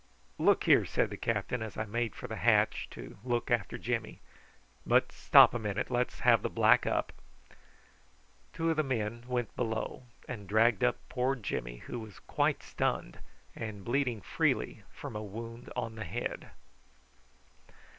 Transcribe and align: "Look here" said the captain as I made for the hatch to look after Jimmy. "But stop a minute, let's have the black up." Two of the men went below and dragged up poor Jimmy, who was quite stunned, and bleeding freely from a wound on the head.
"Look 0.39 0.63
here" 0.63 0.83
said 0.93 1.11
the 1.11 1.15
captain 1.15 1.61
as 1.61 1.77
I 1.77 1.85
made 1.85 2.15
for 2.15 2.25
the 2.27 2.37
hatch 2.37 2.87
to 2.89 3.19
look 3.23 3.51
after 3.51 3.77
Jimmy. 3.77 4.19
"But 4.83 5.11
stop 5.11 5.53
a 5.53 5.59
minute, 5.59 5.91
let's 5.91 6.21
have 6.21 6.41
the 6.41 6.49
black 6.49 6.87
up." 6.87 7.13
Two 8.51 8.71
of 8.71 8.77
the 8.77 8.83
men 8.83 9.21
went 9.27 9.55
below 9.55 10.07
and 10.27 10.47
dragged 10.47 10.83
up 10.83 10.97
poor 11.07 11.35
Jimmy, 11.35 11.83
who 11.85 11.99
was 11.99 12.17
quite 12.17 12.63
stunned, 12.63 13.19
and 13.55 13.85
bleeding 13.85 14.21
freely 14.21 14.81
from 14.91 15.15
a 15.15 15.21
wound 15.21 15.71
on 15.75 15.93
the 15.93 16.03
head. 16.05 16.49